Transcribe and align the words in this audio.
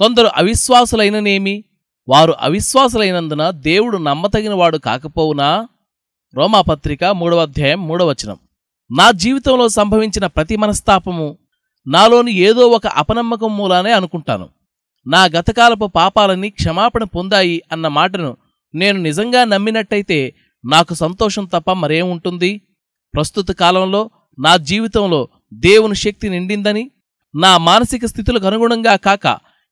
కొందరు 0.00 0.26
అవిశ్వాసులైననేమి? 0.26 1.64
వారు 2.08 2.34
అవిశ్వాసులైనందున 2.40 3.50
దేవుడు 3.50 3.98
నమ్మతగినవాడు 3.98 4.78
కాకపోవునా? 4.78 5.68
రోమాపత్రిక 6.34 7.04
మూడవ 7.04 7.42
అధ్యాయం 7.42 7.88
మూడవచనం 7.88 8.38
నా 8.90 9.10
జీవితంలో 9.10 9.68
సంభవించిన 9.68 10.26
ప్రతి 10.26 10.56
మనస్తాపము 10.56 11.38
నాలోని 11.86 12.32
ఏదో 12.32 12.66
ఒక 12.68 12.86
అపనమ్మకం 12.86 13.56
మూలానే 13.56 13.92
అనుకుంటాను. 13.92 14.48
నా 15.06 15.24
గతకాలపు 15.24 15.86
పాపాలన్నీ 15.86 16.50
క్షమాపణ 16.50 17.04
పొందాయి 17.04 17.62
అన్న 17.72 17.88
మాటను 17.88 18.36
నేను 18.74 18.98
నిజంగా 18.98 19.44
నమ్మినట్టయితే 19.44 20.34
నాకు 20.64 20.94
సంతోషం 20.94 21.44
తప్ప 21.44 21.72
మరేముంటుంది 21.72 22.60
ప్రస్తుత 23.14 23.50
కాలంలో 23.50 24.10
నా 24.38 24.56
జీవితంలో 24.56 25.28
దేవుని 25.54 25.94
శక్తి 25.94 26.28
నిండిందని 26.28 26.90
నా 27.34 27.58
మానసిక 27.58 28.06
స్థితులకు 28.06 28.46
అనుగుణంగా 28.46 28.96
కాక 28.96 29.26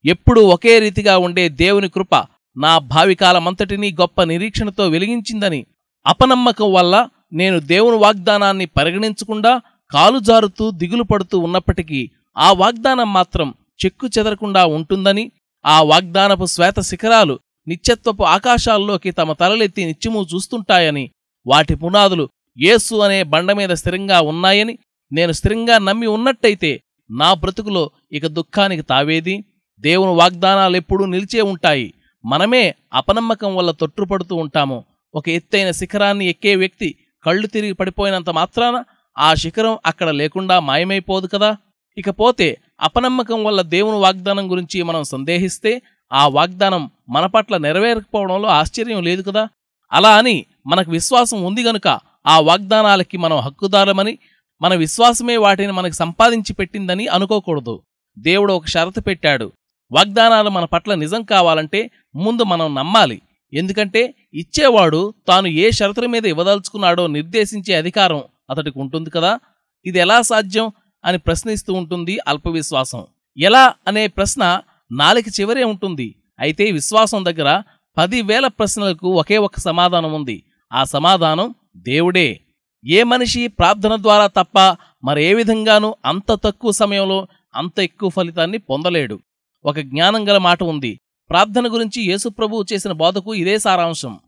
ఎప్పుడూ 0.04 0.40
ఒకే 0.46 0.74
రీతిగా 0.78 1.14
ఉండే 1.18 1.44
దేవుని 1.60 1.88
కృప 1.88 2.14
నా 2.56 2.72
భావికాలమంతటినీ 2.90 3.88
గొప్ప 4.00 4.22
నిరీక్షణతో 4.22 4.84
వెలిగించిందని 4.88 5.60
అపనమ్మకం 6.06 6.68
వల్ల 6.72 6.94
నేను 7.32 7.58
దేవుని 7.66 7.98
వాగ్దానాన్ని 7.98 8.66
పరిగణించకుండా 8.76 9.52
కాలు 9.90 10.18
జారుతూ 10.20 10.64
దిగులు 10.72 11.04
పడుతూ 11.04 11.36
ఉన్నప్పటికీ 11.38 12.00
ఆ 12.36 12.48
వాగ్దానం 12.52 13.08
మాత్రం 13.12 13.48
చెక్కు 13.80 14.06
చెదరకుండా 14.08 14.62
ఉంటుందని 14.76 15.24
ఆ 15.64 15.76
వాగ్దానపు 15.82 16.46
శ్వేత 16.46 16.80
శిఖరాలు 16.82 17.34
నిత్యత్వపు 17.66 18.24
ఆకాశాల్లోకి 18.34 19.10
తమ 19.10 19.32
తలలెత్తి 19.32 19.84
నిత్యము 19.84 20.22
చూస్తుంటాయని 20.24 21.04
వాటి 21.46 21.74
పునాదులు 21.74 22.24
యేసు 22.58 22.94
అనే 23.02 23.22
బండ 23.24 23.52
మీద 23.52 23.72
స్థిరంగా 23.72 24.18
ఉన్నాయని 24.22 24.74
నేను 25.12 25.32
స్థిరంగా 25.32 25.78
నమ్మి 25.78 26.06
ఉన్నట్టయితే 26.06 26.70
నా 27.10 27.34
బ్రతుకులో 27.34 27.82
ఇక 28.12 28.26
దుఃఖానికి 28.36 28.82
తావేది? 28.82 29.34
దేవుని 29.80 30.10
వాగ్దానాలెప్పుడూ 30.10 31.04
నిలిచే 31.04 31.40
ఉంటాయి. 31.40 31.94
మనమే 32.24 32.74
అపనమ్మకం 32.94 33.56
వల్ల 33.56 33.70
తొట్టుపడుతూ 33.70 34.36
ఉంటాము. 34.36 34.84
ఒక 35.14 35.28
ఎత్తైన 35.28 35.70
శిఖరాన్ని 35.70 36.26
ఎక్కే 36.26 36.56
వ్యక్తి 36.56 36.94
కళ్ళు 37.24 37.46
తిరిగి 37.46 37.72
పడిపోయినంత 37.72 38.30
మాత్రాన 38.30 38.84
ఆ 39.18 39.34
శిఖరం 39.34 39.78
అక్కడ 39.86 40.10
లేకుండా 40.10 40.60
మాయమైపోదు 40.60 41.26
కదా? 41.26 41.56
ఇకపోతే 41.98 42.58
అపనమ్మకం 42.80 43.44
వల్ల 43.44 43.62
దేవుని 43.62 43.98
వాగ్దానం 43.98 44.50
గురించి 44.50 44.82
మనం 44.82 45.04
సందేహిస్తే 45.04 45.82
ఆ 46.12 46.28
వాగ్దానం 46.28 46.90
మన 47.08 47.26
పట్ల 47.26 47.56
నెరవేరకపోవడంలో 47.56 48.48
ఆశ్చర్యం 48.48 49.02
లేదు 49.02 49.22
కదా? 49.22 49.48
అలా 49.92 50.16
అని 50.16 50.46
మనకు 50.66 50.90
విశ్వాసం 50.90 51.42
ఉంది 51.42 51.62
గనుక 51.62 52.00
ఆ 52.26 52.40
వాగ్దానాలకి 52.40 53.16
మనం 53.16 53.38
హక్కుదారమని 53.38 54.18
మన 54.62 54.74
విశ్వాసమే 54.74 55.36
వాటిని 55.36 55.72
మనకు 55.72 55.92
సంపాదించి 55.92 56.52
పెట్టిందని 56.52 57.06
అనుకోకూడదు. 57.06 57.82
దేవుడు 58.18 58.52
ఒక 58.52 58.66
షరతు 58.66 59.00
పెట్టాడు. 59.00 59.52
వాగ్దానాలు 59.94 60.50
మన 60.50 60.64
పట్ల 60.64 60.94
నిజం 60.94 61.22
కావాలంటే 61.22 61.90
ముందు 62.16 62.42
మనం 62.42 62.74
నమ్మాలి. 62.74 63.22
ఎందుకంటే 63.54 64.14
ఇచ్చేవాడు 64.34 65.14
తాను 65.28 65.46
ఏ 65.46 65.70
షరతుల 65.70 66.06
మీద 66.06 66.26
ఇవ్వదలుచుకున్నాడో 66.26 67.06
నిర్దేశించే 67.06 67.74
అధికారం 67.74 68.22
అతడికి 68.50 68.78
ఉంటుంది 68.78 69.10
కదా. 69.10 69.40
ఇది 69.86 69.98
ఎలా 69.98 70.22
సాధ్యం 70.22 70.72
అని 71.04 71.18
ప్రశ్నిస్తూ 71.18 71.74
ఉంటుంది 71.74 72.18
అల్పవిశ్వాసం. 72.28 73.06
ఎలా 73.38 73.74
అనే 73.88 74.06
ప్రశ్న 74.06 74.60
నాలుగు 74.92 75.40
చివరే 75.40 75.64
ఉంటుంది. 75.64 76.14
అయితే 76.38 76.70
విశ్వాసం 76.70 77.24
దగ్గర 77.24 77.62
పదివేల 77.98 78.46
ప్రశ్నలకు 78.46 79.08
ఒకే 79.08 79.38
ఒక 79.38 79.58
సమాధానం 79.58 80.12
ఉంది. 80.12 80.42
ఆ 80.72 80.84
సమాధానం 80.84 81.54
దేవుడే. 81.76 82.40
ఏ 82.86 83.02
మనిషి 83.02 83.48
ప్రార్థన 83.48 83.96
ద్వారా 83.96 84.26
తప్ప 84.26 84.76
మరే 85.04 85.34
విధంగానూ 85.34 85.96
అంత 86.04 86.32
తక్కువ 86.32 86.70
సమయంలో 86.70 87.26
అంత 87.54 87.80
ఎక్కువ 87.80 88.08
ఫలితాన్ని 88.08 88.58
పొందలేడు. 88.58 89.20
ఒక 89.64 89.78
జ్ఞానం 89.80 90.28
గల 90.28 90.38
మాట 90.38 90.62
ఉంది. 90.62 91.00
ప్రార్థన 91.30 91.72
గురించి 91.72 92.02
యేసుప్రభువు 92.02 92.64
చేసిన 92.72 92.92
బోధకు 92.92 93.34
ఇదే 93.34 93.58
సారాంశం. 93.58 94.18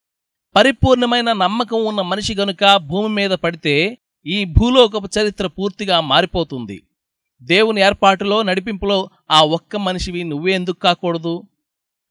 పరిపూర్ణమైన 0.56 1.32
నమ్మకం 1.32 1.84
ఉన్న 1.84 2.00
మనిషి 2.00 2.34
గనుక 2.34 2.76
భూమి 2.76 3.14
మీద 3.14 3.30
పడితే 3.30 3.98
ఈ 4.26 4.44
భూలోకపు 4.44 5.08
చరిత్ర 5.18 5.46
పూర్తిగా 5.46 6.00
మారిపోతుంది. 6.00 6.82
దేవుని 7.42 7.80
ఏర్పాటులో 7.80 8.42
నడిపింపులో 8.42 9.10
ఆ 9.30 9.42
ఒక్క 9.42 9.76
మనిషివి 9.76 10.24
నువ్వే 10.24 10.52
ఎందుకు 10.52 10.78
కాకూడదు? 10.78 11.42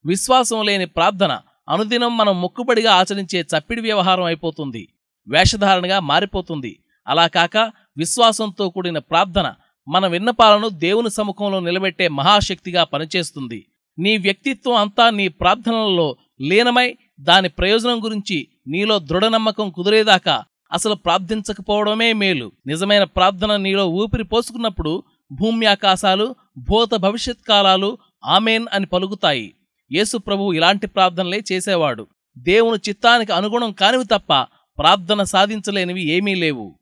విశ్వాసం 0.05 0.63
లేని 0.63 0.85
ప్రార్థన 0.85 1.41
అనుదినం 1.69 2.17
మనం 2.17 2.41
మొక్కుబడిగా 2.41 2.93
ఆచరించే 2.93 3.41
చప్పిడి 3.41 3.81
వ్యవహారం 3.81 4.23
అయిపోతుంది. 4.23 4.87
వేషధారణగా 5.27 5.99
మారిపోతుంది. 5.99 6.79
అలా 7.07 7.27
కాక 7.27 7.71
విశ్వాసంతో 7.97 8.69
కూడిన 8.69 8.97
ప్రార్థన 8.97 9.53
మన 9.87 10.07
విన్నపాలను 10.07 10.69
దేవుని 10.69 11.09
సముఖంలో 11.09 11.59
నిలబెట్టే 11.59 12.07
మహాశక్తిగా 12.07 12.83
పనిచేస్తుంది. 12.83 13.65
నీ 13.99 14.17
వ్యక్తిత్వం 14.17 14.75
అంతా 14.75 15.09
నీ 15.09 15.27
ప్రార్థనలలో 15.27 16.15
లీనమై 16.41 16.95
దాని 17.19 17.49
ప్రయోజనం 17.49 18.03
గురించి 18.03 18.47
నీలో 18.67 18.99
దృఢ 18.99 19.25
నమ్మకం 19.25 19.69
కుదిరేదాకా 19.69 20.43
అసలు 20.71 20.95
ప్రార్థించకపోవడమే 20.95 22.13
మేలు. 22.13 22.51
నిజమైన 22.67 23.03
ప్రార్థన 23.03 23.55
నీలో 23.55 23.85
ఊపిరి 23.85 24.23
పోసుకున్నప్పుడు 24.23 25.03
భూమి 25.31 25.65
ఆకాశాలు 25.65 26.35
భూత 26.57 26.95
భవిష్యత్ 26.95 27.47
కాలాలు 27.49 27.97
ఆమెన్ 28.25 28.65
అని 28.73 28.85
పలుకుతాయి. 28.85 29.53
యేసు 29.91 30.17
ప్రభు 30.17 30.53
ఇలాంటి 30.53 30.87
ప్రార్థనలే 30.87 31.43
చేసేవాడు. 31.51 32.07
దేవుని 32.37 32.89
చిత్తానికి 32.89 33.33
అనుగుణం 33.33 33.71
కానివి 33.71 34.05
తప్ప 34.05 34.33
ప్రార్థన 34.77 35.23
సాధించలేనివి 35.23 36.03
ఏమీ 36.07 36.35
లేవు. 36.35 36.75